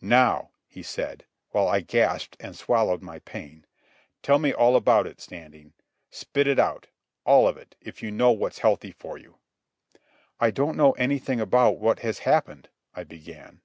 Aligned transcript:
"Now," 0.00 0.50
he 0.66 0.82
said, 0.82 1.24
while 1.50 1.68
I 1.68 1.82
gasped 1.82 2.36
and 2.40 2.56
swallowed 2.56 3.00
my 3.00 3.20
pain, 3.20 3.64
"tell 4.24 4.40
me 4.40 4.52
all 4.52 4.74
about 4.74 5.06
it, 5.06 5.20
Standing. 5.20 5.72
Spit 6.10 6.48
it 6.48 6.58
out—all 6.58 7.46
of 7.46 7.56
it, 7.56 7.76
if 7.80 8.02
you 8.02 8.10
know 8.10 8.32
what's 8.32 8.58
healthy 8.58 8.90
for 8.90 9.18
you." 9.18 9.36
"I 10.40 10.50
don't 10.50 10.76
know 10.76 10.94
anything 10.98 11.40
about 11.40 11.78
what 11.78 12.00
has 12.00 12.18
happened...", 12.18 12.70
I 12.96 13.04
began. 13.04 13.60